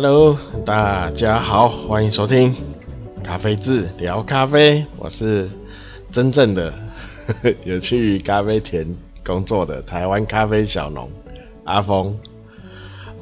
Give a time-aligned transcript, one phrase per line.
[0.00, 2.54] Hello，大家好，欢迎收听
[3.24, 4.86] 咖啡志聊咖啡。
[4.96, 5.50] 我是
[6.12, 6.72] 真正的
[7.66, 8.96] 有去咖啡田
[9.26, 11.10] 工作的台湾咖啡小农
[11.64, 12.16] 阿峰。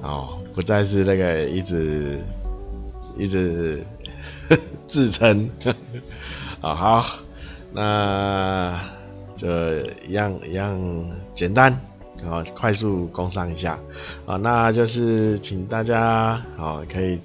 [0.03, 2.21] 哦，不再是那个一直
[3.17, 3.83] 一直
[4.87, 5.49] 自称。
[5.65, 5.73] 啊、
[6.61, 7.07] 哦，好，
[7.73, 8.79] 那
[9.35, 9.49] 就
[10.07, 10.79] 一样一样
[11.33, 11.81] 简单。
[12.23, 13.79] 然后快速工商一下
[14.27, 17.21] 啊，那就是请大家啊可以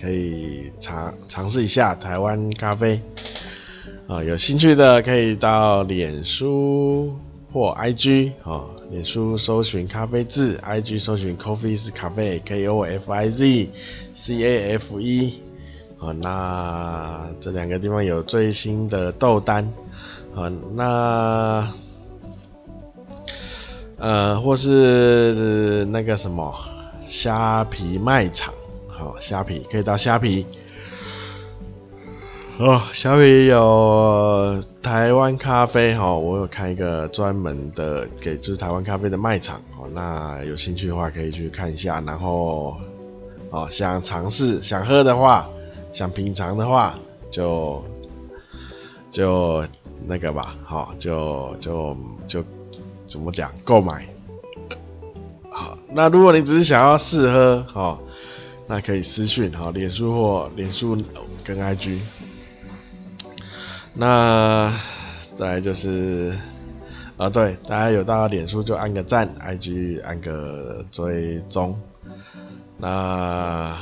[0.00, 3.00] 可以尝尝试一下台湾咖啡
[4.08, 7.14] 啊，有兴趣的可以到脸书
[7.52, 13.70] 或 IG 啊，脸书搜寻咖啡字，IG 搜寻 Coffee is Cafe K O F I Z
[14.12, 15.40] C A F E
[15.98, 19.72] 啊，那这两个地方有最新的豆单
[20.34, 21.72] 啊，那。
[24.02, 26.52] 呃，或是那个什么
[27.04, 28.52] 虾皮卖场，
[28.88, 30.44] 好，虾皮可以到虾皮，
[32.58, 42.74] 哦，虾皮有台湾咖啡，哈，我有开一个专门的给就是台湾咖啡的卖场，哦，那有兴趣的话可以去看一下，然后，
[43.50, 45.48] 哦，想尝试想喝的话，
[45.92, 46.98] 想品尝的话，
[47.30, 47.84] 就
[49.12, 49.64] 就
[50.08, 52.44] 那个吧，好，就就就。
[53.12, 53.52] 怎么讲？
[53.62, 54.08] 购买
[55.50, 58.00] 好，那如果你只是想要试喝，好，
[58.66, 60.96] 那可以私讯哈，脸书或脸书
[61.44, 61.98] 跟 IG。
[63.92, 64.74] 那
[65.34, 66.32] 再就是
[67.18, 71.78] 啊，对，大家有到脸书就按个赞，IG 按个追踪。
[72.78, 73.76] 那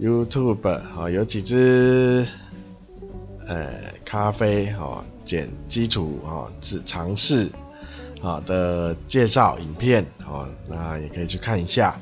[0.00, 2.26] YouTube 好，有几支
[3.46, 3.74] 呃
[4.06, 7.50] 咖啡好，简基础哈，只尝试。
[8.20, 11.96] 好的介绍影片，好，那也可以去看一下。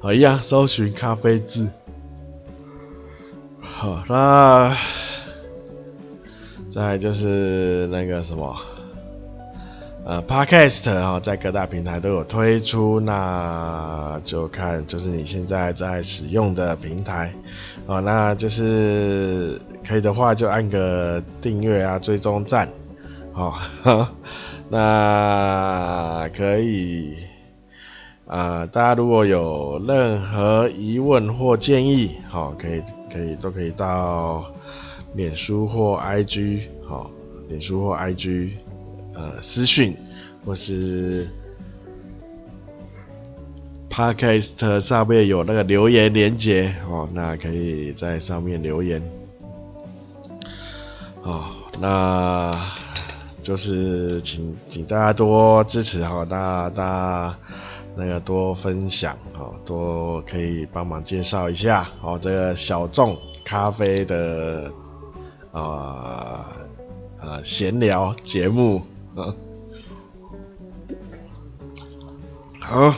[0.00, 1.68] 好，一样搜寻咖啡志。
[3.60, 4.76] 好，那
[6.68, 8.56] 再就是那个什么，
[10.04, 17.34] 呃，Podcast 啊，在各大平台都有推出，那就看就是你现在在使用的平台，
[17.86, 22.68] 哦，那就是可以的话就按个订阅啊，追踪赞，
[23.32, 23.58] 好。
[24.70, 27.14] 那可以，
[28.26, 32.82] 啊、呃，大家如果有任何疑问或建议，好，可以
[33.12, 34.44] 可以都可以到
[35.14, 37.10] 脸书或 IG，好，
[37.48, 38.50] 脸书或 IG，
[39.14, 39.94] 呃，私讯
[40.44, 41.28] 或是
[43.90, 49.02] Podcast 上面有那个留言连接，哦，那可以在上面留言，
[51.22, 52.83] 好，那。
[53.44, 57.38] 就是请请大家多支持哈，那大家
[57.94, 64.72] 那个多分享哈，多可以帮忙介绍一下哦，这个小众咖啡的
[65.52, 66.56] 啊
[67.20, 68.82] 呃闲聊节目
[69.14, 69.36] 啊，
[72.60, 72.94] 好，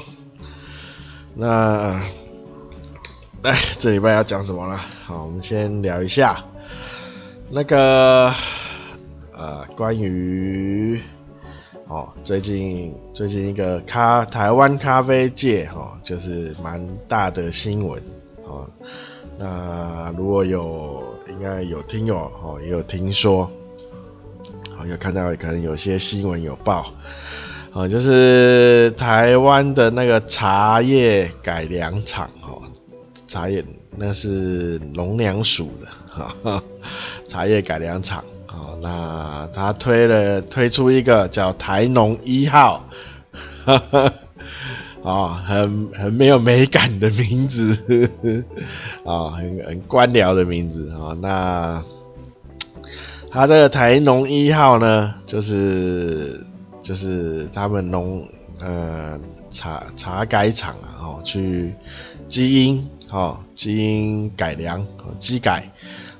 [1.34, 2.00] 那
[3.42, 4.80] 哎这礼拜要讲什么了？
[5.06, 6.44] 好，我们先聊一下
[7.50, 8.32] 那个。
[9.36, 10.98] 呃，关于
[11.88, 18.02] 哦，最近最近一个咖台湾咖啡界哦，就是蛮大的新闻
[18.44, 18.66] 哦。
[19.38, 23.50] 那如果有应该有听友哦，也有听说，
[24.78, 26.86] 哦，有看到可能有些新闻有报
[27.72, 32.62] 哦，就是台湾的那个茶叶改良厂哦，
[33.28, 33.62] 茶叶
[33.94, 36.62] 那是农粮署的哈，
[37.28, 38.24] 茶叶改良厂。
[38.82, 42.84] 那他推了推出一个叫台农一号，
[43.64, 44.12] 哈哈，
[45.02, 48.08] 啊，很很没有美感的名字，
[49.04, 51.16] 啊， 很很官僚的名字啊。
[51.20, 51.82] 那
[53.30, 56.44] 他这个台农一号呢，就是
[56.82, 58.28] 就是他们农
[58.60, 59.18] 呃
[59.50, 61.74] 茶茶改厂啊，哦，去
[62.28, 64.86] 基因哦基因改良
[65.18, 65.70] 基改。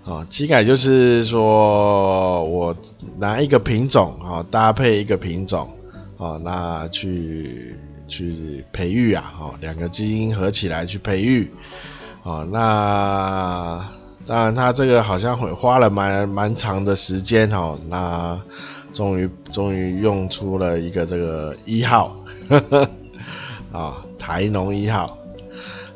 [0.06, 2.76] 哦，机改就是说我
[3.19, 5.69] 拿一个品种啊，搭配一个品种，
[6.17, 7.75] 哦，那去
[8.06, 11.50] 去培育啊，哦，两个基因合起来去培育，
[12.23, 13.85] 哦，那
[14.25, 18.41] 当然它这个好像会花了蛮蛮长的时间哦，那
[18.93, 22.17] 终于终于用出了一个这个一号，
[22.49, 22.88] 呵呵
[23.73, 25.19] 啊，台农一号，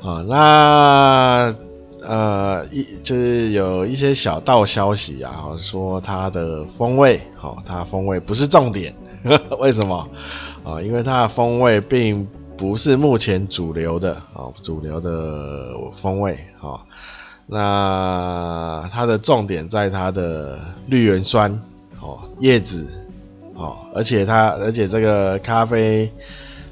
[0.02, 1.54] 啊，那。
[2.02, 10.08] 呃，一就是有一些小道消息啊，说它的风味，好，它风味不是重点，呵 呵为什么？
[10.64, 16.80] 啊，因为它的风味并不是目前主流的哦，主流的风味哦。
[17.46, 21.60] 那它的重点在它的绿原酸
[22.00, 22.86] 哦，叶子
[23.54, 26.12] 哦，而且它而且这个咖啡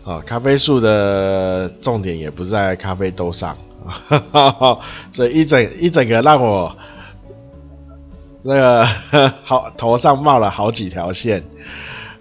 [0.04, 3.58] 哦，咖啡树的重点也不在咖啡豆上，
[3.88, 4.78] 哈哈哈
[5.10, 6.76] 所以一整一整个让我
[8.42, 8.84] 那个
[9.44, 11.42] 好头上冒了好几条线。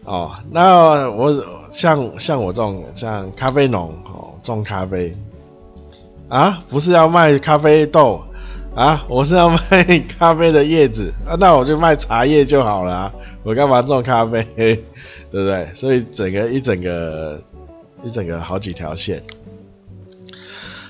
[0.04, 0.32] 哦。
[0.52, 5.16] 那我像像我这种像咖啡农哦，种咖啡。
[6.30, 8.24] 啊，不是要卖咖啡豆。
[8.76, 9.58] 啊，我是要卖
[10.20, 11.12] 咖啡的叶子？
[11.26, 13.12] 啊，那我就卖茶叶就好了，
[13.42, 14.84] 我干嘛种咖啡， 对
[15.32, 15.68] 不对？
[15.74, 17.42] 所以整个一整个
[18.04, 19.20] 一整个好几条线，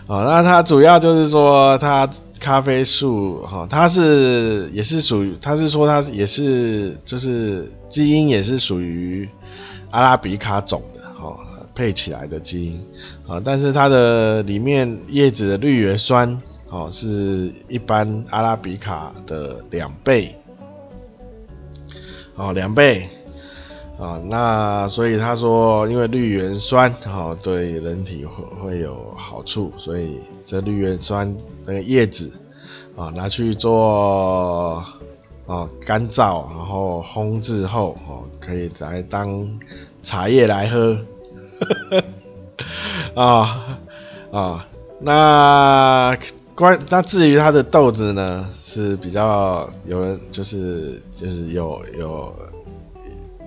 [0.08, 2.10] 哦，那它主要就是说，它
[2.40, 9.30] 咖啡树哈，它是也是属于，它是说它也是就是基因也是属于
[9.92, 11.38] 阿拉比卡种的哈，
[11.76, 12.82] 配起来的基因
[13.28, 16.42] 啊，但是它的里面叶子的绿原酸。
[16.70, 20.36] 哦，是一般阿拉比卡的两倍，
[22.36, 23.08] 哦，两倍，
[23.98, 31.36] 哦，那所以他说，因为绿原酸，哦，对人体会会有好处，所以这绿原酸
[31.66, 32.32] 那个叶子，
[32.96, 34.84] 啊，拿去做，
[35.46, 39.60] 哦，干燥，然后烘制后，哦，可以来当
[40.04, 41.00] 茶叶来喝，
[43.16, 43.80] 啊
[44.32, 44.68] 啊，
[45.00, 46.18] 那。
[46.58, 52.36] 关那至于它的豆子呢，是比较有人就是就是有有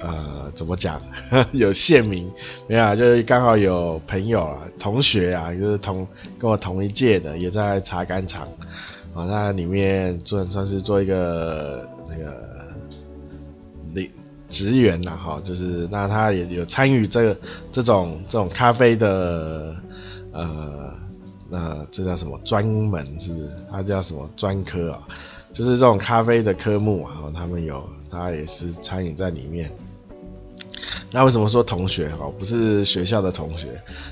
[0.01, 1.01] 呃怎么讲
[1.53, 2.31] 有县民
[2.67, 6.07] 没有啊，就是刚好有朋友啊同学啊，就是同
[6.39, 8.49] 跟我同一届的，也在茶干厂
[9.15, 12.75] 啊，那里面做算是做一个那个
[13.93, 14.11] 那
[14.49, 17.39] 职员呐哈，就是那他也有参与这个
[17.71, 19.75] 这种这种咖啡的
[20.33, 20.91] 呃。
[21.53, 23.05] 那这叫什么专门？
[23.19, 23.49] 是不是？
[23.69, 25.03] 他叫什么专科啊？
[25.53, 29.69] 就是这种咖啡的科目啊，他们有，他也是参与在里面。
[31.13, 32.31] 那为什么说同学哈？
[32.39, 33.69] 不是学校的同学，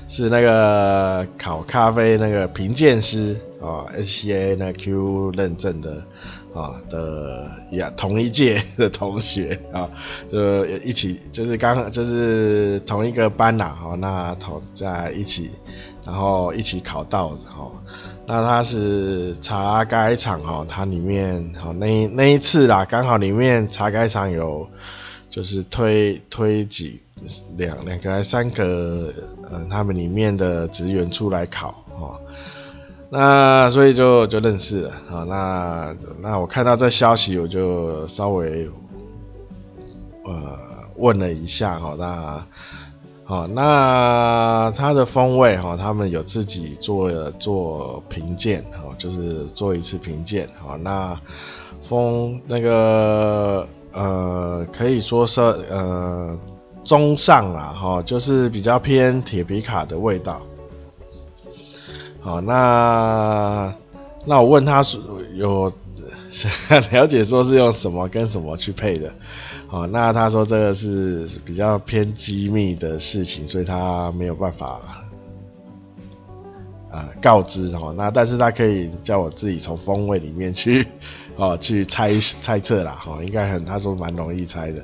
[0.07, 6.03] 是那个考咖啡那个评鉴师啊，SCA 那 Q 认证的
[6.53, 9.89] 啊的呀，同一届的同学啊，
[10.29, 15.51] 就一起就是刚就是同一个班呐，哈，那同在一起。
[16.05, 17.71] 然后一起考到的哦，
[18.25, 24.67] 那他是茶改厂哈，它里面哈那那一次啦，刚好里面茶改厂有
[25.29, 26.99] 就是推推几
[27.57, 29.13] 两两个还三个
[29.49, 32.19] 呃他们里面的职员出来考哦，
[33.09, 38.69] 那所以就就认识了啊，那那我看到这消息我就稍微
[40.25, 40.59] 呃
[40.95, 42.45] 问了一下哈，那。
[43.25, 50.75] 好，那它的风味哈，他们有自己做做评鉴哈，就是做一次评鉴哈。
[50.81, 51.15] 那
[51.83, 56.39] 风那个呃，可以说是呃
[56.83, 60.41] 中上啦哈，就是比较偏铁皮卡的味道。
[62.21, 63.73] 好，那
[64.25, 64.99] 那我问他是
[65.35, 65.71] 有
[66.91, 69.13] 了解说是用什么跟什么去配的。
[69.69, 74.81] 哦，那他说这个是比较偏机密的事情，所以他没有办法
[76.91, 77.93] 啊、告知哦。
[77.95, 80.87] 那但是他可以叫我自己从风味里面去
[81.39, 84.83] 哦去猜猜测啦，哦，应该很他说蛮容易猜的。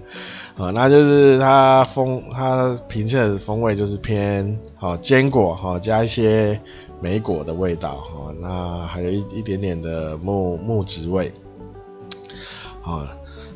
[0.55, 6.57] 哦，那就是他风他评测的风味就是偏哦坚果哈、哦，加一些
[7.01, 11.29] 莓果的味道哈、哦，那还有一一点点的木木质味，
[12.83, 13.05] 哦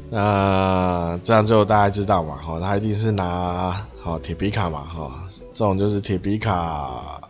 [0.10, 7.22] 那这样就大家知道嘛，哈，他一定是拿好铁皮卡嘛，哈，这种就是铁皮卡，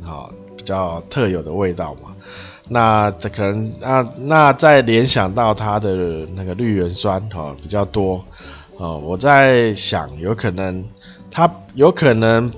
[0.00, 2.13] 好比较特有的味道嘛。
[2.68, 8.24] 那这可能那那再联想到它的那个绿原酸，哈，比较多，
[8.78, 10.84] 哦，我在想有可能
[11.30, 12.52] 他有可能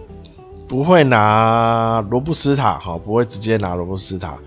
[0.69, 4.39] 不会拿罗布斯塔，哈，不会直接拿罗布斯塔。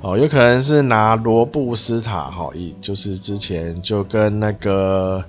[0.00, 5.24] 哦，有可能是拿罗布斯塔哈，以就是之前就跟那个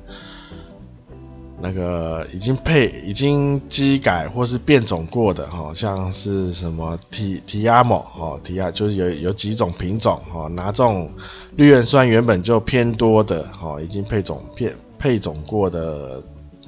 [1.62, 11.12] 那个已经配已经基改或是变种过的哈，像是什么提提亚莫哈，提亚就是有有几种品种哈，拿这种
[11.56, 16.24] 绿原酸原本就偏多的哈，已经配种变配种过的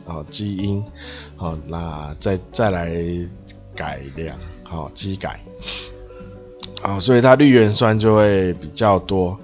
[0.05, 0.83] 啊基因，
[1.37, 2.93] 好，那再再来
[3.75, 5.39] 改良好机改。
[6.81, 9.39] 啊、哦，所以它绿原酸就会比较多，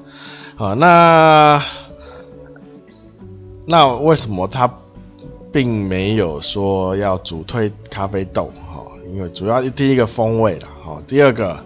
[0.57, 1.63] 啊，那
[3.65, 4.67] 那为什么它
[5.51, 8.51] 并没有说要主推咖啡豆？
[8.71, 11.57] 哈，因为主要第一个风味了，哈，第二个，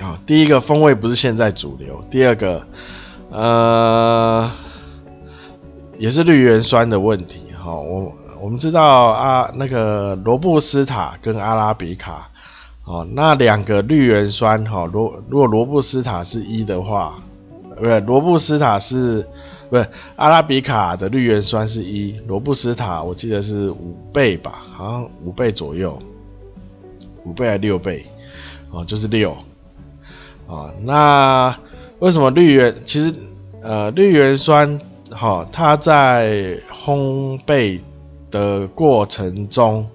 [0.00, 2.66] 好，第一个风味不是现在主流，第二个，
[3.30, 4.50] 呃，
[5.98, 12.30] 也是绿原酸的问题，哈，我我们知道啊，那个罗布斯塔跟阿拉比卡，
[12.84, 17.22] 哦，那两个绿原酸，哈，罗如果罗布斯塔是一的话，
[17.76, 19.26] 不对，罗布斯塔是。
[19.72, 25.98] 不是阿拉比卡的绿原酸是一，罗布斯塔我记得是五倍吧，好像五倍左右，
[27.24, 28.04] 五倍还六倍？
[28.70, 29.34] 哦，就是六。
[30.46, 31.58] 哦，那
[32.00, 33.14] 为什么绿原其实
[33.62, 34.78] 呃绿原酸
[35.10, 37.80] 哈、它在烘焙
[38.30, 39.88] 的过程中，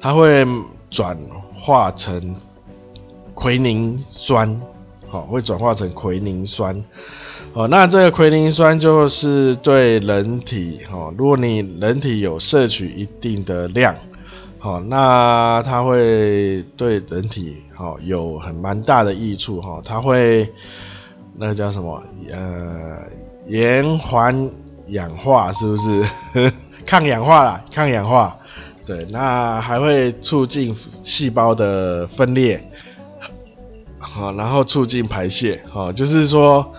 [0.00, 0.44] 它会
[0.90, 1.16] 转
[1.54, 2.34] 化成
[3.34, 4.60] 奎宁酸，
[5.06, 6.84] 好、会转化成奎宁酸。
[7.54, 13.96] 哦，那这个奎宁酸就是对人体，哈，如果你人体有摄取一定的量，
[14.58, 20.52] 好，那它会对人体，哈，有很蛮大的益处，哈，它会
[21.36, 22.00] 那个叫什么，
[22.30, 22.98] 呃，
[23.48, 24.50] 延缓
[24.88, 26.04] 氧化，是不是？
[26.86, 28.38] 抗氧化啦，抗氧化，
[28.86, 32.70] 对，那还会促进细胞的分裂，
[33.98, 36.72] 好， 然后促进排泄，好，就是说。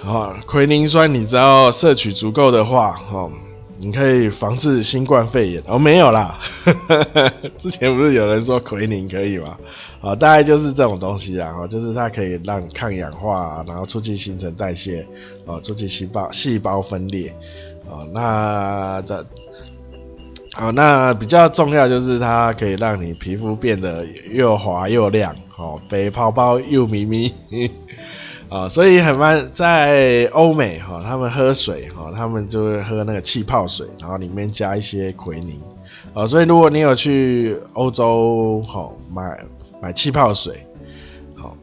[0.00, 3.30] 好，奎宁酸，你只要摄取足够的话，哦，
[3.78, 5.62] 你可以防治新冠肺炎。
[5.66, 6.38] 哦，没有啦，
[7.58, 9.58] 之前不是有人说奎宁可以吗？
[10.00, 15.04] 啊，大概就是这种东西啊，就是它可以让抗氧化，然后促进新陈代谢，
[15.46, 17.34] 哦，促进细胞细胞分裂，
[17.90, 19.26] 哦，那这，
[20.54, 27.34] 好，那比较重要就是它可以让你皮肤变得又滑又亮，哦，白泡泡又咪咪。
[28.50, 35.60] 啊、所以很慢，在欧美哈、哦，他们喝水哈、哦，他们就会喝那个气泡水，然后里面加一些奎宁。
[36.14, 39.44] 啊、所以如果你有去欧洲哈、哦、买
[39.82, 40.66] 买气泡水，
[41.36, 41.56] 好、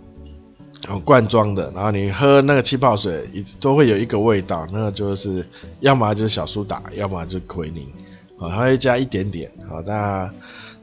[0.88, 3.28] 哦，罐装的，然后你喝那个气泡水，
[3.60, 5.44] 都会有一个味道，那就是
[5.80, 7.84] 要么就是小苏打，要么就是奎宁，
[8.38, 10.32] 啊、哦，它会加一点点，好、哦，那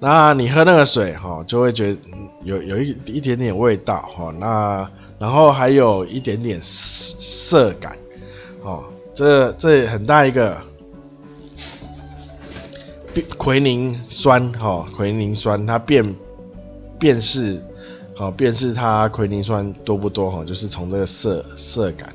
[0.03, 1.97] 那你喝那个水哈、哦，就会觉得
[2.43, 4.91] 有有一一点点味道哈、哦，那。
[5.19, 7.97] 然后还有一点点涩感，
[8.61, 8.83] 哦，
[9.15, 10.61] 这这很大一个
[13.39, 16.17] 奎宁酸，哈、哦，奎宁酸它辨
[16.99, 17.63] 辨识，
[18.17, 22.13] 好、哦、辨识它奎宁酸多不多，哈、哦，就是从这个涩涩感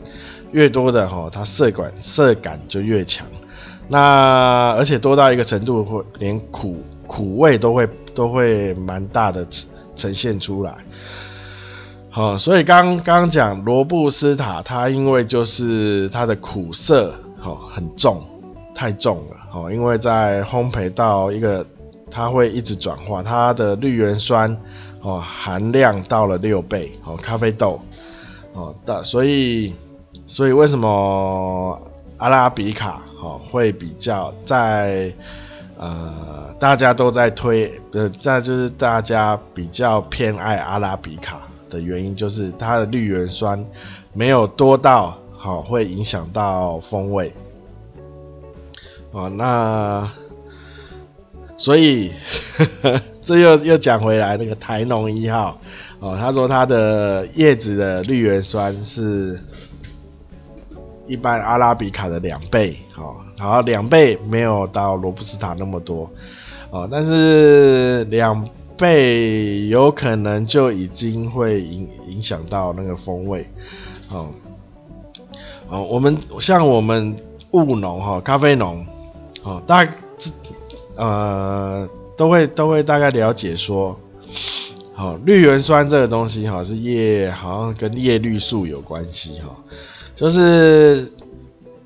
[0.51, 3.25] 越多的，哈、哦，它涩感涩感就越强。
[3.87, 9.47] 那而且多到一个程度，会连苦苦味都会都会蛮大的
[9.95, 10.75] 呈现出来。
[12.13, 18.23] 哦，所以刚刚讲罗布斯塔，它因为就是它的苦涩，哦，很重，
[18.73, 21.63] 太重了，哦，因为在烘焙到一个，
[22.09, 24.59] 它会一直转化，它的绿原酸，
[25.01, 27.79] 哦，含量到了六倍，哦，咖啡豆，
[28.53, 29.75] 哦，的，所以，
[30.25, 31.79] 所以为什么
[32.17, 35.13] 阿拉比卡，哦，会比较在，
[35.77, 41.49] 呃，大家都在推，呃，在就是大家比较偏爱阿拉比卡。
[41.69, 43.65] 的原因就是它的绿原酸
[44.13, 47.33] 没有多到好会影响到风味，
[49.11, 50.09] 哦，那
[51.57, 52.13] 所以
[53.21, 55.59] 这又又讲回来那个台农一号
[55.99, 59.37] 哦，他说他的叶子的绿原酸是
[61.07, 66.11] 一般阿拉比卡的两倍，好，然后两倍没有到罗布斯塔那么多，
[66.69, 68.47] 哦，但是两。
[68.79, 73.43] 倍有可能就已经会影影响到那个风味，
[74.11, 74.29] 哦，
[75.67, 77.17] 哦，我们像我们
[77.49, 78.85] 务农哈，咖啡农，
[79.41, 79.83] 哦，大
[80.95, 83.99] 呃都会都会大概了解说，
[84.93, 89.55] 好、哦，绿原酸这个东西哈是叶好像跟叶绿素有关系哈，
[90.17, 91.13] 就是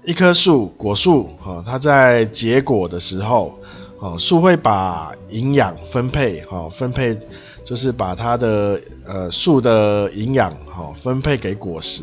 [0.04, 3.60] 一棵树果树哈，它在结果的时候。
[4.04, 7.16] 哦，树会把营养分配，哈，分配
[7.64, 12.02] 就是把它的呃树的营养，哈，分配给果实，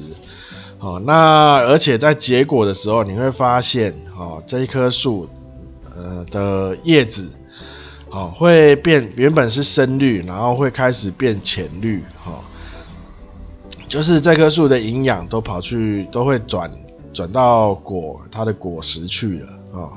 [0.78, 5.28] 好，那而且在结果的时候，你会发现，哦，这一棵树，
[5.97, 7.32] 呃的叶子，
[8.08, 12.44] 好，会变，原本是深绿，然后会开始变浅绿，哈，
[13.88, 16.71] 就是这棵树的营养都跑去，都会转
[17.12, 19.90] 转到果它的果实去了，啊。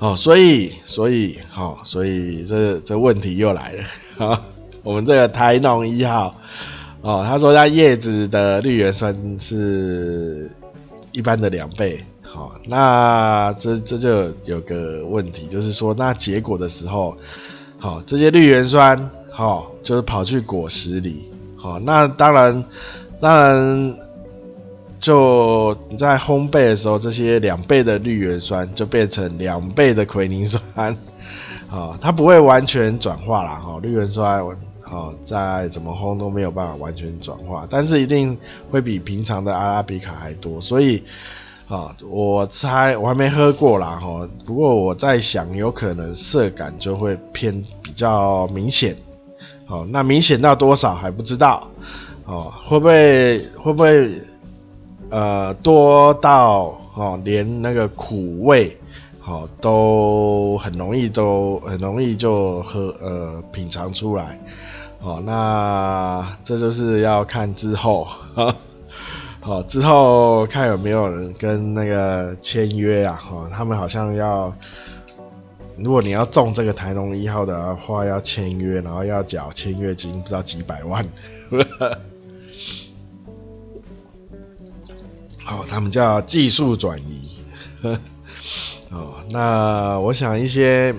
[0.00, 3.84] 哦，所以，所以，好、哦，所以这这问题又来了
[4.26, 4.42] 啊！
[4.82, 6.34] 我们这个台农一号，
[7.00, 10.50] 哦，他说他叶子的绿原酸是
[11.12, 17.16] 一般的两倍，好，那这这就有个问题，就是说，那结果的时候，
[17.78, 21.30] 好，这些绿原酸，好，就是跑去果实里，
[21.64, 22.62] 好，那当然，
[23.18, 23.96] 当然，
[25.00, 30.94] 就你在烘焙的时候，这些两倍的绿原酸就变成两倍的奎宁酸，
[31.68, 34.44] 好，它不会完全转化啦，哈，绿原酸。
[34.90, 38.38] 哦，再怎么烘都没有办法完全转化，但是一定
[38.70, 41.02] 会比平常的阿拉比卡还多，所以
[41.66, 48.94] 啊，我猜我还没喝过啦哈，不过我在想，有可能色感就会偏比较明显，
[49.66, 51.68] 哦，那明显到多少还不知道，
[52.26, 54.10] 哦，会不会会不会
[55.10, 58.76] 呃多到哦连那个苦味
[59.20, 64.38] 好都很容易都很容易就喝呃品尝出来。
[65.00, 68.06] 哦，那这就是要看之后，
[69.40, 74.50] 好，之后看有没有人跟那个签约啊，哈，他们好像要，
[75.76, 81.06] 如果你要中这个台农一号的话，要签约，然后要缴签约金，不知道几百万。
[85.46, 87.30] 哦，他们叫技术转移。
[88.90, 90.94] 哦，那我想一些，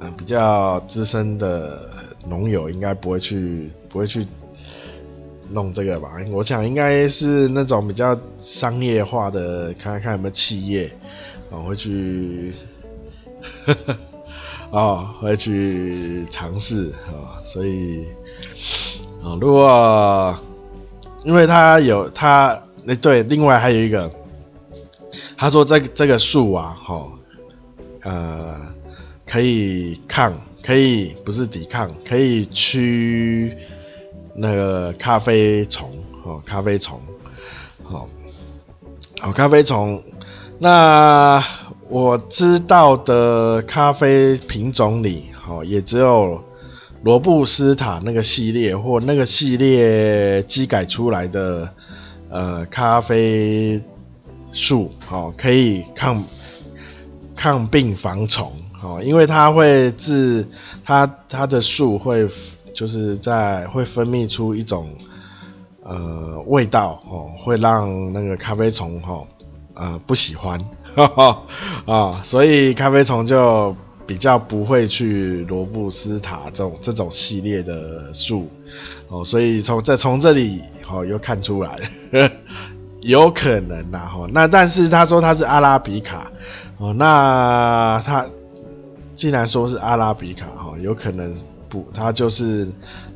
[0.00, 1.90] 嗯，比较资深的。
[2.24, 4.24] 农友应该不会去，不会去
[5.50, 6.12] 弄这个吧？
[6.30, 10.92] 我想应该是那种比较商业化的，看看有没有企业
[11.50, 12.52] 啊会去，
[14.70, 17.40] 啊会去尝试啊。
[17.42, 18.06] 所以
[19.22, 20.38] 啊，如果
[21.24, 24.12] 因为他有他那对，另外还有一个，
[25.36, 27.08] 他说这这个树啊，哈
[28.02, 28.56] 呃
[29.26, 30.32] 可以抗。
[30.64, 33.52] 可以不是抵抗，可以驱
[34.36, 35.92] 那个咖啡虫
[36.24, 37.00] 哦，咖啡虫，
[37.82, 38.08] 好，
[39.18, 40.00] 好咖啡虫。
[40.60, 41.42] 那
[41.92, 46.42] 我知道的咖啡品种里，好也只有
[47.02, 51.68] 罗布斯塔那个系列或那个系列机改出来的
[52.30, 53.78] 呃咖啡
[54.54, 56.24] 树，好可以抗
[57.36, 58.50] 抗病防虫。
[58.82, 60.48] 哦，因为它会自
[60.86, 62.26] 它它的树会
[62.72, 64.88] 就是在会分泌出一种
[65.82, 69.22] 呃味道哦，会让那个咖啡虫哈
[69.74, 70.58] 呃不喜欢
[70.94, 71.42] 哈 哈
[71.86, 73.76] 啊、所以咖啡虫就
[74.06, 78.48] 比较不会去罗布斯塔这种这种系列的树
[79.08, 81.78] 哦，所以从这从这里哦又看出来
[82.12, 82.30] 了，
[83.00, 86.30] 有可能呐哈，那但是他说他是阿拉比卡
[86.78, 88.26] 哦，那他。
[89.14, 91.32] 既然说是阿拉比卡哈，有可能
[91.68, 92.66] 不，他就是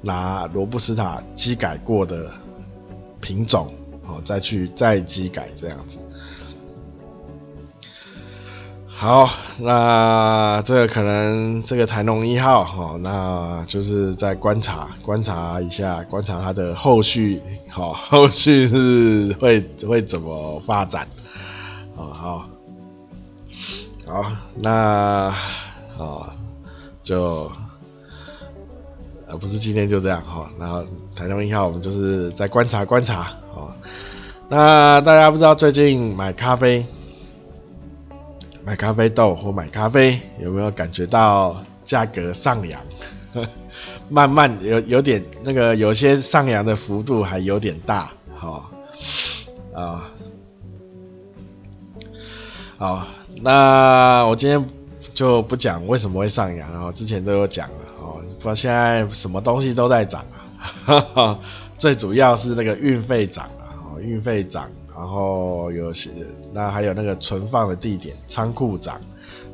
[0.03, 2.31] 拿罗布斯塔基改过的
[3.19, 3.73] 品种
[4.07, 5.99] 哦，再去再基改这样子。
[8.99, 9.29] 好，
[9.59, 21.07] 那这个可能这个台农一号哈，那就是再观察观察一下，观察它的后续，好， 后续是会会怎么发展？
[21.95, 22.47] 哦好，
[24.07, 25.35] 好，那。
[25.99, 26.29] 啊、哦，
[27.03, 27.51] 就
[29.27, 33.73] 呃不是今天就这样哈、哦，然后台农一号我们就是在观察观察哦。
[34.51, 36.85] 那大家不知道最近买咖啡、
[38.67, 42.83] 买咖啡豆或买咖啡有没有感觉到价格上扬？
[44.11, 48.69] 慢慢有有点那个有些上扬的幅度还有点大，好、
[49.73, 50.11] 哦、啊，
[52.77, 53.07] 好、哦，
[53.41, 54.67] 那我今天。
[55.13, 60.23] 就不讲为什么会上扬，然后之前都有讲了哦，不知道现在什么东西都在涨
[61.15, 61.39] 啊，
[61.79, 66.11] 最主要是那个运费涨啊，运费涨，然后有些
[66.53, 69.01] 那还有那个存放的地点仓库长，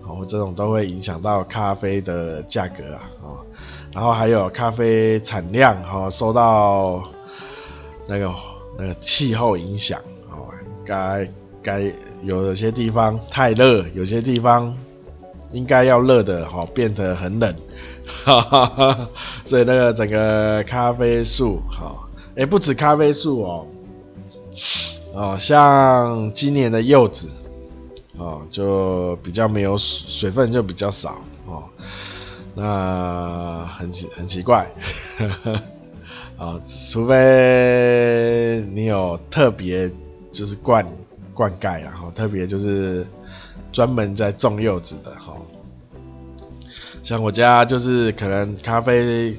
[0.02, 3.44] 然，哦，这种都会影响到咖啡的价格啊，哦，
[3.92, 7.02] 然后还有咖啡产量哈，受到
[8.07, 8.33] 那个
[8.78, 10.00] 那个气候影响
[10.31, 10.48] 哦，
[10.85, 11.28] 该
[11.62, 11.81] 该
[12.22, 14.76] 有有些地方太热，有些地方。
[15.52, 17.55] 应该要热的哈，变得很冷，
[18.24, 19.11] 哈哈哈，
[19.44, 23.66] 所以那个整个咖啡树哈，诶不止咖啡树哦，
[25.12, 27.29] 哦，像今年的柚子，
[28.16, 31.64] 哦，就比较没有水，水分就比较少哦，
[32.55, 34.72] 那很奇很奇怪，
[36.37, 39.90] 啊， 除非你有特别
[40.31, 40.87] 就是灌
[41.35, 43.07] 灌溉，然后特别就是。
[43.72, 45.35] 专门在种柚子的哈，
[47.03, 49.35] 像我家就是可能咖啡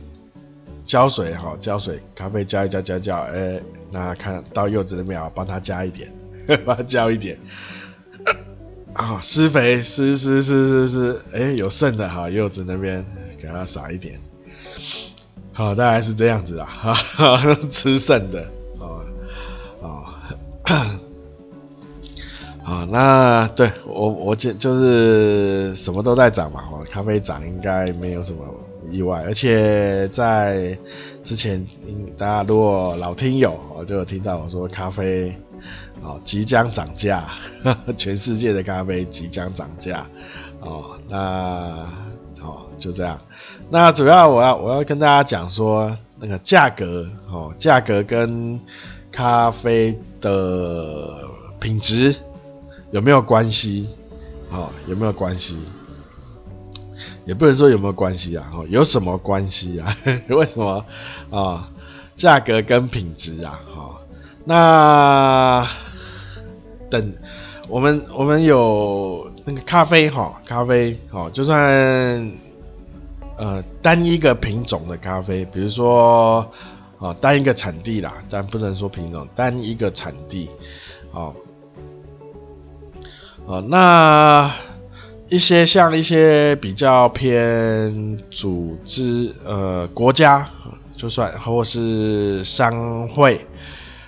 [0.86, 6.12] 浇水哈，浇水咖啡浇一浇浇浇，哎，那看到柚子的苗，帮他加一点，
[6.65, 7.38] 帮它浇一点。
[8.93, 13.04] 啊，施肥施施施施施，哎，有剩的哈，柚子那边
[13.39, 14.19] 给它撒一点。
[15.52, 19.04] 好，大概是这样子啦，哈哈，吃剩的，哦
[19.82, 20.06] 哦，
[22.63, 28.43] 好，那对我我就就是什么都在涨嘛，哦咖啡涨应该没有什么
[28.89, 30.78] 意外，而且在
[31.23, 31.65] 之前，
[32.17, 35.38] 大家如果老听友，我就有听到我说咖啡。
[36.02, 37.30] 哦，即将涨价，
[37.95, 40.06] 全世界的咖啡即将涨价，
[40.60, 41.88] 哦，那
[42.41, 43.21] 哦就这样，
[43.69, 48.60] 那主要我要我要跟大家讲说那个价格，哦，价格跟
[49.13, 51.21] 咖啡的
[51.62, 52.13] 品质
[52.93, 53.89] 有没有关系？
[54.51, 55.58] 哦，有没有关系？
[57.25, 59.97] 也不能说有没有关系啊，哦，有什么关系啊？
[60.29, 60.86] 为什么啊？
[61.32, 61.63] 哦，
[62.15, 63.99] 价格跟品质啊，哦，
[64.45, 65.67] 那。
[66.91, 67.12] 等
[67.69, 72.32] 我们我们有那个咖啡哈，咖啡哈，就算
[73.36, 76.47] 呃单一个品种的咖啡，比如说
[76.99, 80.51] 啊单一个产地啦，但不能说品种，单一个产地，
[81.12, 81.34] 哦
[83.45, 84.51] 哦，那
[85.29, 90.49] 一些像一些比较偏组织呃国家，
[90.95, 93.45] 就算或是商会。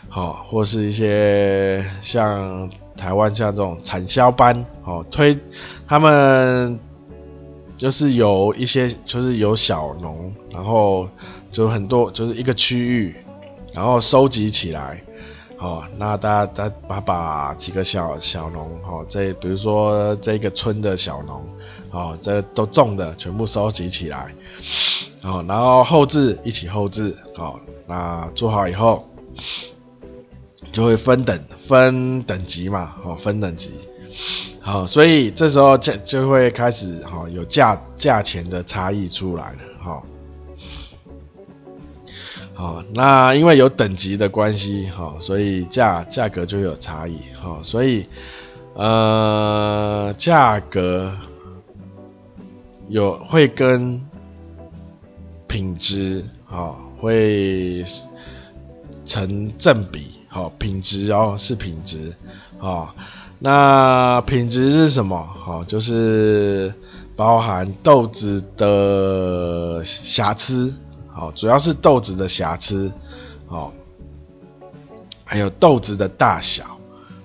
[0.08, 5.38] 好，或是一些像台湾像这种产销班，哦，推
[5.86, 6.80] 他们
[7.78, 11.10] 就是有一些就是有小农，然后
[11.52, 13.14] 就很多就是一个区域，
[13.74, 15.04] 然后收集起来，
[15.58, 21.44] 哦，那大家大家把把几个小小农，哦，这比如说这个村的小农，
[21.92, 24.34] 哦，这都种的全部收集起来，
[25.24, 29.08] 哦，然后后置一起后置，好，那做好以后。
[30.72, 33.72] 就会分等分等级嘛，哦，分等级，
[34.60, 40.04] 好，所以这时候价就会开始哈有价价钱的差异出来了，哈，
[42.56, 48.08] 好，那因为有等级的关系，哈，所以价价格就有差异，哈，所以
[48.74, 51.16] 呃价格
[52.88, 54.02] 有会跟
[55.48, 57.84] 品质啊会
[59.04, 60.12] 成正比。
[60.28, 62.14] 好，品质哦，是品质，
[62.60, 62.90] 哦，
[63.40, 65.18] 那品质是什么？
[65.18, 66.74] 好，就是
[67.16, 70.76] 包含豆子的瑕疵，
[71.18, 72.92] 好，主要是豆子的瑕疵，
[73.48, 73.72] 好，
[75.24, 76.78] 还有豆子的大小，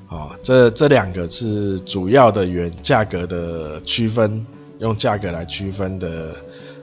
[0.06, 4.46] 好，这这两个是主要的原价格的区分，
[4.78, 6.36] 用价格来区分的，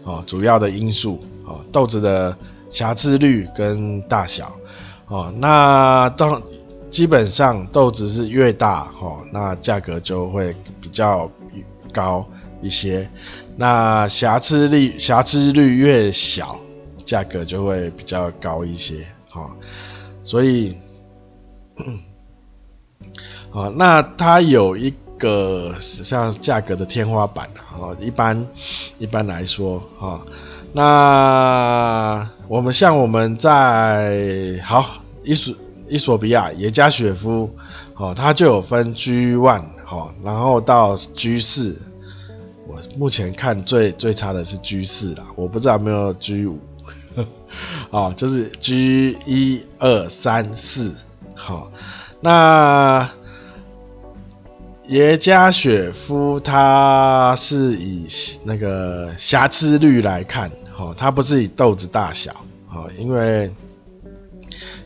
[0.04, 2.38] 哦，主要的因素，哦，豆子的
[2.70, 4.52] 瑕疵率跟大小。
[5.08, 6.44] 哦，那当
[6.90, 11.32] 基本上豆子是越大，哦，那价格就会比较
[11.94, 12.28] 高
[12.62, 13.10] 一些。
[13.56, 16.60] 那瑕疵率瑕疵率越小，
[17.08, 19.50] 价格就会比较高一些，哦，
[20.22, 20.78] 所以，
[23.52, 28.46] 哦，那它有一个像价格的天花板，哦，一般
[29.00, 30.22] 一般来说，哦。
[30.74, 34.86] 那我们像我们在好
[35.24, 35.56] 伊索
[35.88, 37.50] 伊索比亚耶加雪夫，
[37.96, 41.80] 哦，它就有分 G one，哦，然后到 G 四，
[42.68, 46.60] 我目前看最最差的是 G 四啦，我不知道有没有 G 五，
[47.90, 50.94] 哦，就是 G 一二三四，
[51.36, 51.72] 好，
[52.22, 53.10] 那
[54.88, 58.08] 耶加雪夫它是以
[58.44, 60.52] 那个瑕疵率来看。
[60.80, 62.32] 哦，它不是以豆子大小，
[62.70, 63.52] 哦，因为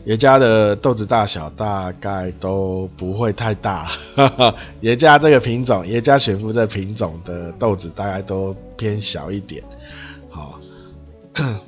[0.06, 3.84] 耶加的豆子大小大概都不会太大，
[4.16, 9.62] 哈哈，耶加这个品种，耶加雪夫这品种的豆子大概都偏小一点，
[10.30, 10.58] 好，
[11.36, 11.60] 哦，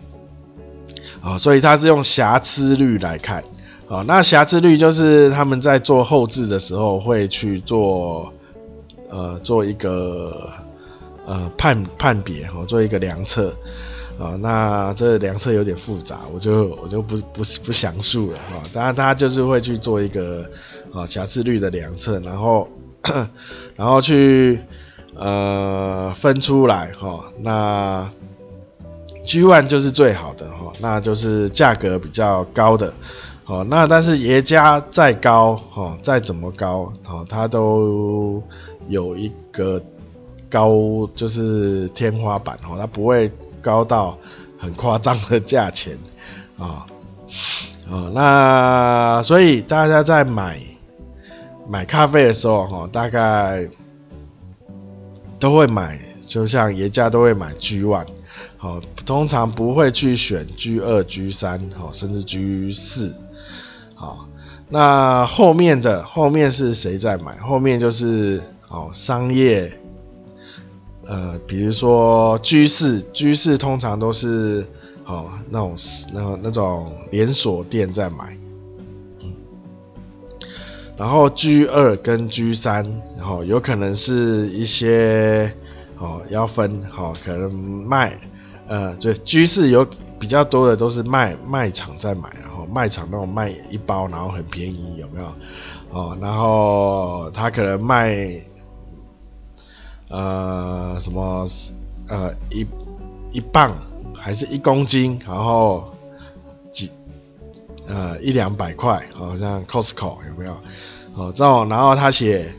[1.25, 3.43] 啊所以它是用瑕疵率来看，
[3.89, 8.33] 哦，那瑕疵率就是他们在做后置的时候会去做，
[9.11, 10.51] 呃，做一个
[11.25, 13.55] 呃判判别，哦，做一个量测。
[14.17, 18.63] 啊，那这量测有点复杂，我就我就不不不详述了哈。
[18.73, 20.49] 当然，他就是会去做一个
[20.93, 22.69] 啊瑕疵率的量测，然后
[23.75, 24.61] 然后去
[25.17, 27.25] 呃分出来哈。
[27.41, 28.09] 那
[29.25, 32.93] G one 就是最好的哈，那就是价格比较高的。
[33.47, 38.43] 哦，那但是爷家再高哈，再怎么高哦，它都
[38.89, 39.83] 有一个
[40.49, 40.71] 高
[41.15, 43.31] 就是天花板哦，它不会。
[43.65, 44.19] 高到
[44.59, 45.99] 很夸张的价钱
[46.59, 46.85] 啊
[47.89, 48.13] 哦！
[48.15, 50.61] 那所以大家在买
[51.67, 53.67] 买咖啡的时候哈，大概
[55.39, 58.07] 都会买，就像爷家都会买 G One，
[58.65, 63.15] 哦，通常不会去选 G 二、G 三，哦，甚至 G 四，
[63.95, 64.27] 好，
[64.71, 67.37] 那后面的后面是谁在买？
[67.37, 69.79] 后面就是哦商业。
[71.07, 74.67] 呃，比如说 G 四，G 四通常都是
[75.05, 75.75] 哦那种
[76.15, 78.39] 那那种连锁店在买，
[80.97, 85.53] 然后 G 二跟 G 三，然后有可能是一些
[85.99, 88.19] 哦要分，好，可能卖
[88.75, 89.87] 呃，对居士有
[90.19, 95.33] 比较多的都是卖卖场在买，然后卖场那种卖一包然后很便宜，有没有？
[95.91, 98.41] 哦，然后他可能卖。
[100.09, 101.45] 呃，什么
[102.09, 102.65] 呃一
[103.33, 103.75] 一磅
[104.15, 105.93] 还是一公斤，然后
[106.71, 106.91] 几
[107.89, 110.53] 呃一两百块，好像 Costco 有没有？
[111.15, 112.55] 哦，这种，然后他写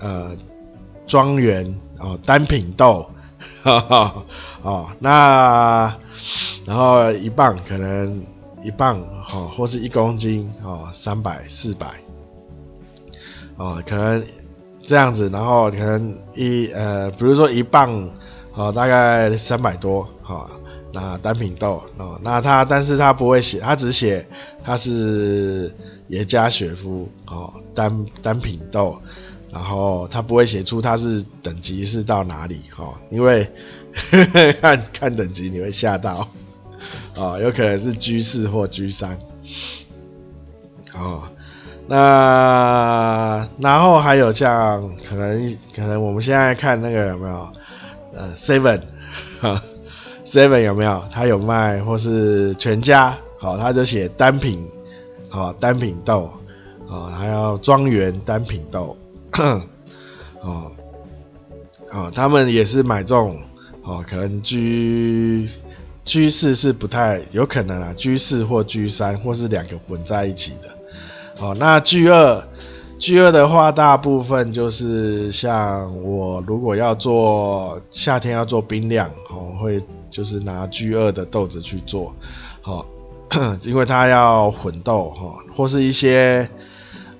[0.00, 0.34] 呃
[1.06, 3.06] 庄园哦单品豆，
[3.62, 4.24] 哈哈
[4.64, 5.96] 哦，那
[6.66, 8.26] 然后一磅可能
[8.64, 9.00] 一磅
[9.32, 11.86] 哦，或是一公斤哦三百四百
[13.56, 14.24] 哦，可能。
[14.86, 18.10] 这样子，然后可能一呃，比如说一磅，
[18.52, 20.50] 哦，大概三百多，哈、哦，
[20.92, 24.28] 那单品豆，哦，那他，但是他不会写，他只写
[24.62, 25.74] 他是
[26.08, 28.98] 耶加雪夫，哦，单单品豆，
[29.54, 33.44] 然后他不会写出他是等级是到哪里，哈、哦，因为
[34.10, 36.28] 呵 呵看看等级你会吓到，
[37.14, 39.16] 哦，有可能是 G 四或 G 三，
[40.92, 41.22] 哦。
[41.86, 47.48] 那然后还有像可能可能我们现在看那个有没有
[48.14, 48.80] 呃 Seven
[49.38, 49.62] 哈
[50.24, 54.66] Seven 有没有他有卖或是全家好，他就写单品
[55.28, 56.30] 好单品豆
[56.88, 58.96] 啊，还有庄园单品豆
[60.42, 60.72] 哦
[61.92, 63.38] 哦，他们也是买这种
[63.82, 65.48] 哦，可能 G
[66.04, 70.70] G 四是不太有可能啊，G 四或 G 三或是两个混在一起的。
[71.40, 72.46] 哦，那 G 二
[72.98, 82.14] ，G 二的话，大部分就是像我如果要做夏天要做冰量，哦，会就是拿 G 二的豆子去做，
[82.62, 82.84] 哦，
[83.62, 86.48] 因为它要混豆，哈，或是一些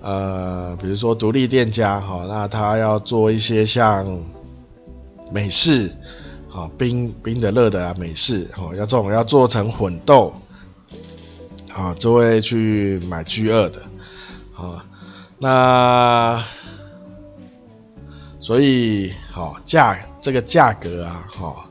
[0.05, 4.23] 呃，比如说独立店家，哈，那他要做一些像
[5.33, 5.91] 美式，
[6.53, 10.35] 啊，冰冰的、热的啊，美式，哦，要这种要做成混豆，
[11.75, 13.81] 啊，就会去买 G 二的。
[14.55, 14.85] 啊，
[15.39, 16.45] 那
[18.39, 21.65] 所以好价这个价格啊，哈，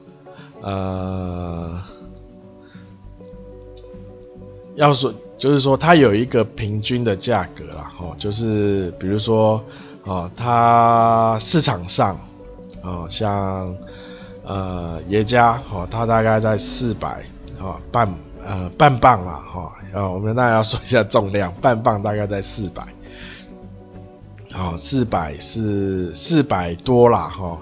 [0.61, 1.83] 呃，
[4.73, 9.63] 要说就是说它有一个平均的价格啦，哈，就是比如说
[10.05, 12.15] 啊，它市场上
[12.81, 13.75] 啊，像
[14.43, 17.23] 呃爷家，哈，它大概在四百
[17.59, 18.13] 啊半。
[18.45, 22.85] 呃，半磅啦，哈，呃，我们大家要说一下重量，半磅大概在四百，
[24.51, 27.61] 好，四百是四百多啦，哈，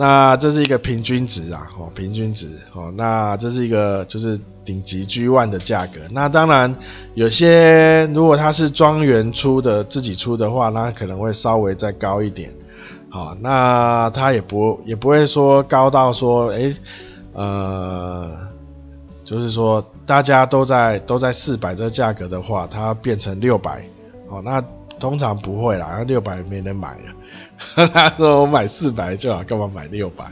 [0.00, 6.74] 那这是一个平均值啊，哦，平均值，哦，那这是一个就是顶级 G One 的价格，那当然
[7.12, 12.50] 有些如果它是庄园出的，自己出的话，那可能会稍微再高一点，
[13.10, 16.74] 好，那它也不也不会说高到说，诶，
[17.34, 18.48] 呃。
[19.22, 23.88] 就是说，大家都在都在四百这个价格的话，它变成六百
[24.26, 24.60] 哦，那
[25.00, 27.86] 通常不会啦，那六百没人买了。
[27.92, 30.26] 他说我买四百就好，干嘛买六百？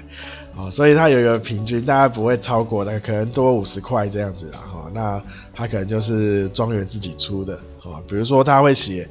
[0.54, 4.58] 哦，所以它有一个平均，大概不会超过，那可能多五十块这样子啦。
[4.58, 5.22] 哈，那
[5.54, 7.54] 它可能就是庄园自己出的，
[7.84, 9.08] 哦，比如说他会写，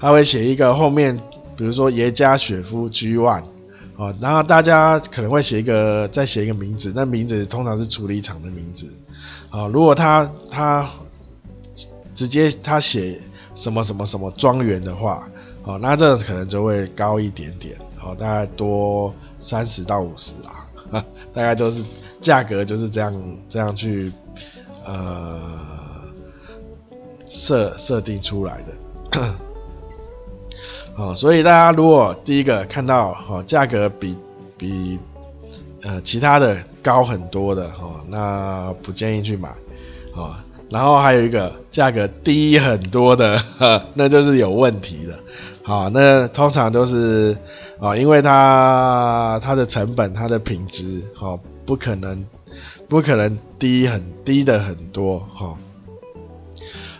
[0.00, 1.16] 他会写一个后面，
[1.56, 3.44] 比如说耶加雪夫 G One，
[3.96, 8.88] 哦，然后大家可能会写一个，再写一个名字，那名字通常是处理厂的名字。
[9.50, 10.88] 啊，如果他他
[12.14, 13.20] 直接他写
[13.60, 15.28] 什么什么什么庄园的话，
[15.64, 20.66] 哦，那这可能就会高一点点，哦，大概多三十到五十啦，
[21.34, 21.84] 大概都是
[22.20, 24.10] 价格就是这样这样去
[24.84, 25.50] 呃
[27.28, 28.72] 设设定出来的，
[30.96, 34.16] 哦，所以大家如果第一个看到哦价格比
[34.56, 34.98] 比。
[35.82, 39.48] 呃，其他的高很多的哈，那不建议去买，
[40.14, 43.42] 啊，然后还有一个价格低很多的，
[43.94, 45.18] 那就是有问题的，
[45.64, 47.36] 好，那通常都是
[47.80, 52.24] 啊，因为它它的成本、它的品质，哈，不可能
[52.88, 55.56] 不可能低很低的很多，哈，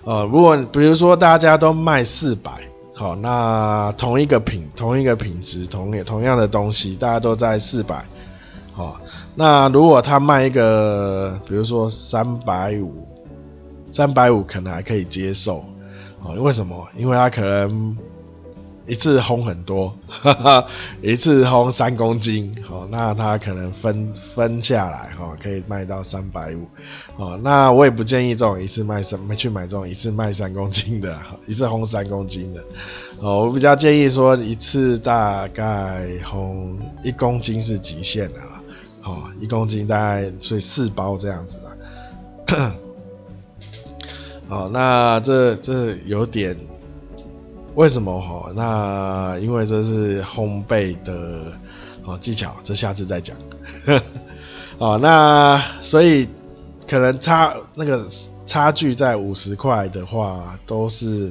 [0.04, 2.50] 呃，如果比如说大家都卖四百，
[2.94, 8.04] 好，那同一个品同一个品质同同样的东西，大家都在四百，
[8.72, 9.00] 好，
[9.36, 13.06] 那如果他卖一个，比如说三百五，
[13.90, 15.64] 三百五可能还可以接受，
[16.22, 16.88] 哦，为什么？
[16.96, 17.96] 因为他可能。
[18.86, 20.66] 一次烘很多，哈哈，
[21.00, 26.66] 一次烘三公斤，哦，那它可能分分下来，哈，可以卖到三百五，
[27.16, 32.64] 哦，那我也不建议这种一次卖三，去买这种一次卖三公斤的， 一次烘三公斤的，
[33.20, 36.74] 哦，我比较建议说一次大概烘
[37.04, 38.60] 一公斤是极限的啦，
[39.04, 42.74] 哦，一公斤大概所以四包这样子啦，
[44.50, 46.56] 哦，那这这有点。
[47.76, 48.50] 为什么哈？
[48.56, 51.44] 那因为这是烘焙的
[52.04, 53.36] 哦技巧，这下次再讲。
[54.76, 56.26] 哦，那所以
[56.88, 58.04] 可能差那个
[58.44, 61.30] 差距在五十块的话，都是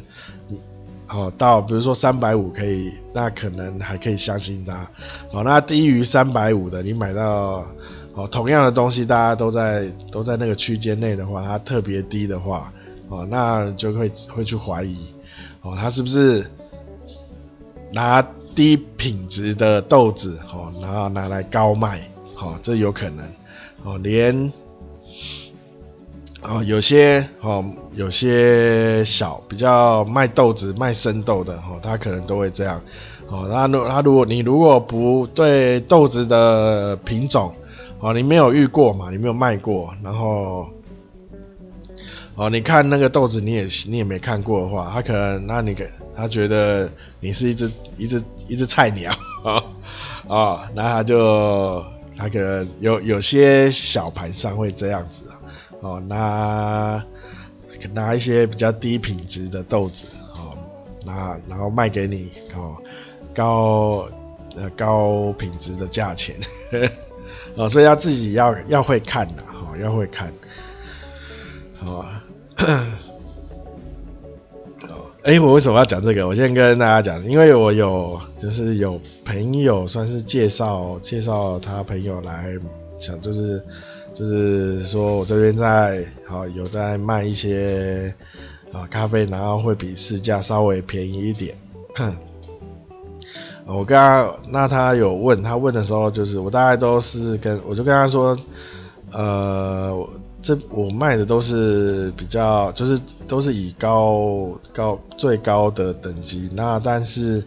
[1.09, 4.89] 哦到比如说三百五可以，那可能还可以相信它。
[5.33, 7.65] 哦，那低于三百五的，你买到
[8.13, 12.71] 哦同样的东西，大家都在都在那个区间内的话，它特别低的话，
[13.09, 15.13] 哦，那就会会去怀疑。
[15.61, 16.49] 哦，他是不是
[17.91, 21.99] 拿低品质的豆子，哦，然后拿来高卖，
[22.39, 23.25] 哦，这有可能，
[23.83, 24.53] 哦，连，
[26.41, 32.81] 哦，有些，哦，有些小比较卖豆子卖生豆的，哦，他可能都会这样，
[33.27, 37.53] 哦，他如他如果你如果不对豆子的品种，
[37.99, 40.67] 哦，你没有遇过嘛，你没有卖过，然后。
[42.39, 49.11] 哦，你看那个豆子，你也你也没看过的话，他可能那你给他觉得你是一只一只一只菜鸟
[49.43, 49.61] 啊
[50.25, 51.83] 哦，那他就
[52.15, 55.23] 他可能有有些小盘商会这样子，
[55.81, 57.03] 哦，拿
[57.91, 60.57] 拿一些比较低品质的豆子哦，
[61.05, 62.77] 拿然后卖给你哦，
[63.35, 64.07] 高
[64.55, 66.37] 呃高品质的价钱，
[67.55, 70.31] 哦，所以要自己要要会看呐，哦，要会看，
[71.83, 72.05] 哦。
[75.23, 76.27] 哎、我为什么要讲这个？
[76.27, 82.55] 我先跟大家讲，因为我有就是有朋友算是介绍介绍他朋友来，
[82.97, 83.63] 想就是
[84.13, 88.13] 就是说我这边在好有在卖一些
[88.71, 91.55] 啊咖啡，然后会比市价稍微便宜一点。
[93.65, 98.37] 我刚刚那他有问他问的时候，就是我大概都是跟我就跟他说，
[99.11, 100.09] 呃。
[100.41, 107.43] 这我卖的都是比较，就是都是以高高最高的等级，那但是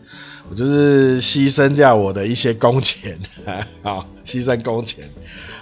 [0.50, 3.18] 我就是牺牲掉我的一些工钱，
[3.82, 5.08] 啊，牺牲工钱，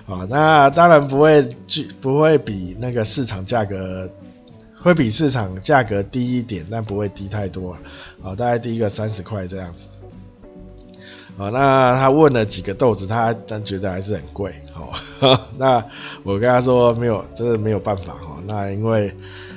[0.07, 4.11] 啊，那当然不会去不会比那个市场价格，
[4.77, 7.77] 会比市场价格低一点，但不会低太多，
[8.25, 9.87] 啊，大概低个三十块这样子。
[11.37, 14.55] 哦，那他问了几个豆子，他但觉得还是很贵。
[14.75, 15.85] 哦，那
[16.23, 18.12] 我跟他说没有，真的没有办法。
[18.12, 19.14] 哦，那因为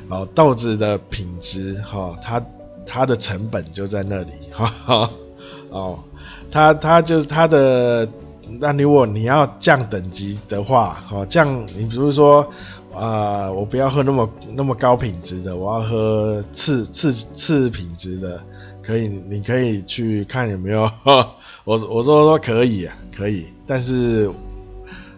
[0.10, 2.42] 哦豆子的品质，哈，它
[2.86, 4.32] 它的成本就在那里。
[4.52, 5.10] 哈，
[5.70, 6.00] 哦，
[6.52, 8.08] 它它就是它的，
[8.60, 12.48] 那如果你要降等级的话，哦，降你比如说
[12.94, 18.44] 啊，我不要喝那么那么高品质的，我要喝次次次品质的，
[18.86, 20.84] 可以，你可以去看有没有。
[21.64, 24.30] 我我说说可以啊，可以，但是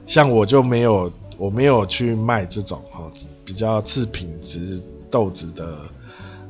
[0.05, 3.11] 像我就没有，我没有去卖这种哦，
[3.43, 5.79] 比较次品质豆子的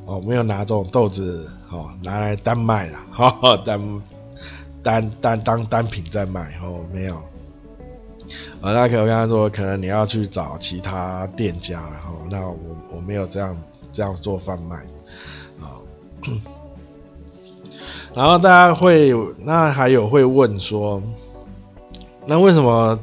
[0.04, 4.02] 哦，没有拿这种豆子哦拿来单卖了，哈， 单
[4.82, 7.14] 单单当单品在卖哦，没有。
[8.60, 12.56] 啊，那可我跟他说，可能你要去找其他店家，然后那我
[12.90, 13.56] 我没有这样
[13.92, 14.76] 这样做贩卖
[15.60, 15.80] 啊。
[18.16, 21.02] 然后大家会，那还有会问说，
[22.24, 22.98] 那为什么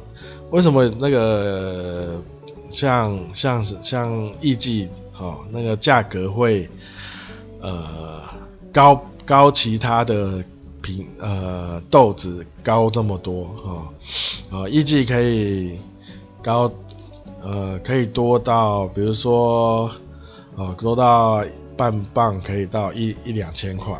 [0.50, 2.20] 为什么那个
[2.68, 6.68] 像像像艺伎哦，那个价格会
[7.60, 8.20] 呃
[8.72, 10.42] 高高其他的
[10.82, 13.88] 品呃豆子高这么多哈
[14.50, 15.78] 啊，艺伎可以
[16.42, 16.68] 高
[17.40, 19.88] 呃可以多到比如说
[20.56, 21.44] 哦多到
[21.76, 23.94] 半磅可以到一一两千块。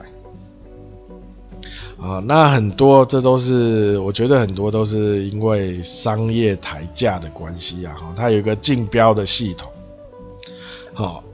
[2.04, 9.72] 啊，那很多这都是我觉得很多都是因为商业抬价的关系啊，它有一个竞标的系统，
[10.92, 11.24] 好，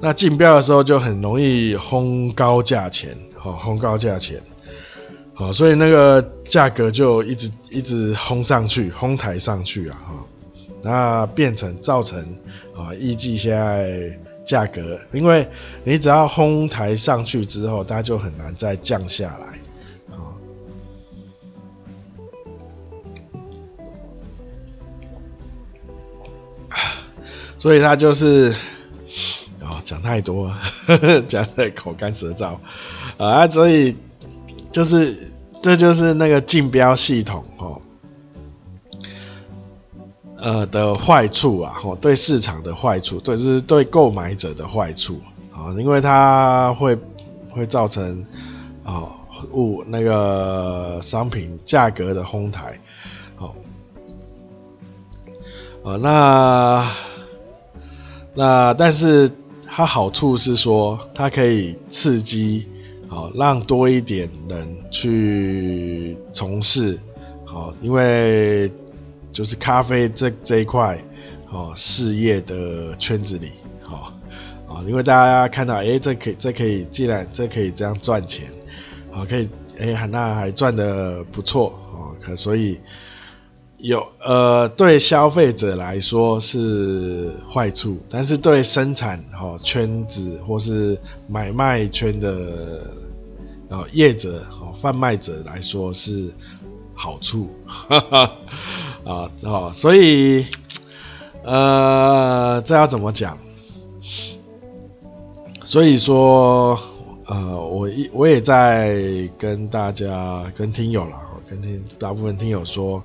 [0.00, 4.42] 那竞标的时候就很容易轰高价钱，好，轰高价钱，
[5.32, 10.26] 好，所以那个价格就一直一直轰上去，轰抬上去啊，哈，
[10.82, 12.20] 那变成造成
[12.76, 15.48] 啊，艺伎现在价格，因为
[15.82, 19.58] 你只要烘台上去之后，它就很难再降下来，
[26.68, 26.78] 啊，
[27.58, 28.54] 所以它就是，
[29.60, 30.54] 哦，讲太多，
[31.26, 32.58] 讲的口干舌燥，
[33.18, 33.96] 啊，所以
[34.70, 37.82] 就是这就是那个竞标系统哦。
[40.46, 45.20] 呃的坏处啊，吼，对市场的坏处，对，就是对购买者的坏处
[45.50, 46.96] 啊，因为它会
[47.50, 48.24] 会造成
[48.84, 49.10] 啊
[49.50, 52.78] 物那个商品价格的哄抬，
[53.34, 53.56] 好，
[55.82, 56.88] 啊那
[58.32, 59.28] 那但是
[59.64, 62.68] 它好处是说，它可以刺激，
[63.08, 67.00] 好让多一点人去从事，
[67.44, 68.70] 好，因为。
[69.36, 70.98] 就是咖啡这这一块
[71.50, 73.52] 哦，事业的圈子里，
[73.84, 74.10] 哦，
[74.66, 78.46] 啊，因为大家看到，哎、这可以，这可以，既然这可以这样赚钱，
[79.12, 79.46] 啊，可以，
[79.78, 82.80] 哎、欸，那还赚的不错，哦，可所以
[83.76, 92.86] 有呃，对消费者来说是坏处，但是对生产哦圈子或是买卖圈的
[93.68, 96.32] 哦业者哦贩卖者来说是
[96.94, 98.32] 好处，哈哈。
[99.06, 100.46] 啊，哦，所以，
[101.44, 103.38] 呃，这要怎么讲？
[105.64, 106.76] 所以说，
[107.26, 109.00] 呃，我一我也在
[109.38, 113.02] 跟大家、跟听友啦，跟听大部分听友说，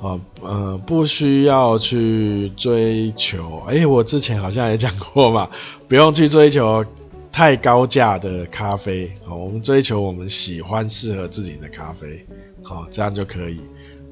[0.00, 5.50] 啊，呃，不需要去追求，哎，我之前好像也讲过嘛，
[5.88, 6.84] 不用去追求
[7.32, 12.26] 太高价的咖啡，好，我们追求我们喜欢、适合自己的咖啡，
[12.62, 13.60] 好，这样就可以。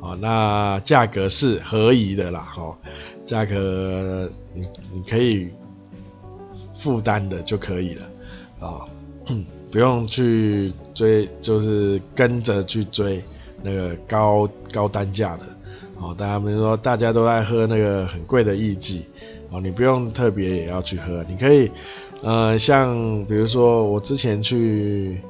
[0.00, 2.74] 哦，那价格是合宜的啦，哦，
[3.26, 5.50] 价格你你可以
[6.74, 8.10] 负担的就可以了，
[8.60, 8.88] 啊、
[9.70, 13.22] 不用去追，就是跟着去追
[13.62, 15.44] 那个高高单价的，
[16.00, 19.02] 哦，大家比如说大家都爱喝那个很贵的艺妓，
[19.50, 21.70] 哦，你不用特别也要去喝，你可以，
[22.22, 25.20] 呃，像比如说我之前去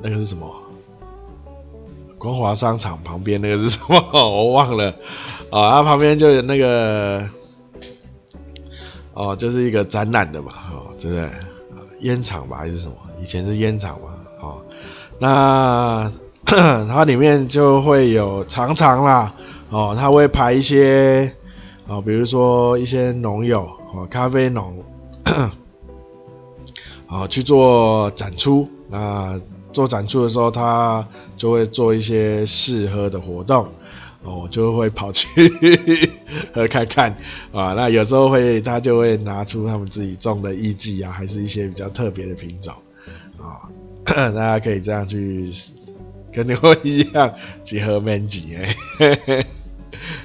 [0.00, 0.57] 那个是什么？
[2.18, 3.96] 光华商场旁边那个是什么？
[4.12, 4.94] 我忘了
[5.50, 7.28] 啊，它旁边就有那个
[9.14, 11.30] 哦，就是一个展览的嘛，哦，对不对？
[12.00, 12.94] 烟厂吧还是什么？
[13.22, 14.08] 以前是烟厂嘛，
[14.40, 14.62] 哦，
[15.18, 16.10] 那
[16.88, 19.32] 它里面就会有常常啦，
[19.70, 21.32] 哦，它会排一些
[21.86, 24.84] 哦，比如说一些农友哦，咖啡农，
[27.08, 29.40] 哦，去做展出那。
[29.72, 31.06] 做展出的时候，他
[31.36, 33.68] 就会做一些试喝的活动，
[34.22, 35.26] 我就会跑去
[36.54, 37.16] 喝看看
[37.52, 37.74] 啊。
[37.74, 42.74] 那有时候会，他就会拿出他们自己种的艺妓啊，还是一些比较特别的品种
[43.38, 43.68] 啊。
[44.04, 45.50] 大家可以这样去
[46.32, 49.46] 跟我一样去喝曼吉哎，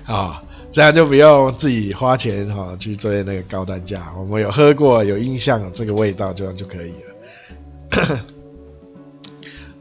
[0.05, 0.41] 啊，
[0.71, 4.13] 这样就不用自己花钱哈去追那个高单价。
[4.17, 8.25] 我们有喝过，有印象，这个味道这样就可以了。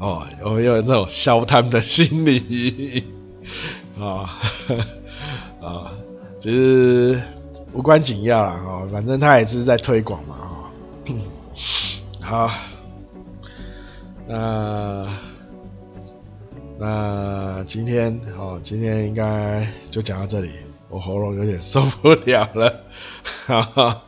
[0.03, 3.05] 哦，我有这种消贪的心理
[3.97, 4.43] 啊？
[5.63, 5.93] 啊，
[6.41, 7.23] 其实
[7.73, 10.35] 无关紧要啦，哦，反正他也是在推广嘛，
[11.07, 11.15] 哦，
[12.21, 12.51] 好，
[14.27, 15.07] 那
[16.81, 20.51] 那今天哦，今天应该就讲到这里，
[20.89, 22.81] 我喉咙有点受不了了，
[23.47, 24.03] 哈哈，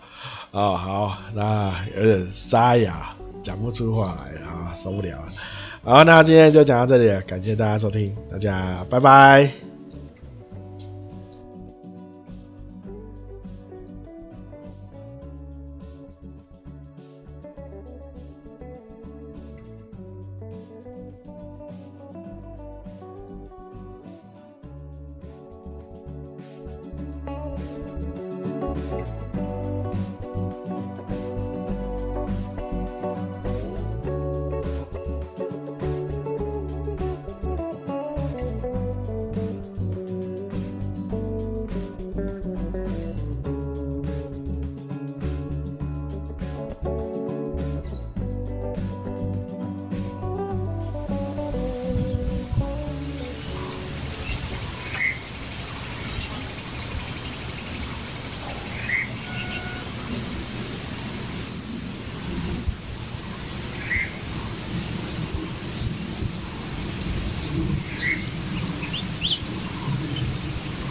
[0.50, 3.14] 哦，好，那有点沙哑，
[3.44, 5.26] 讲不出话来啊，受不了了。
[5.84, 9.73] 好，那今天就讲到这里了，感谢大家收听，大家拜拜。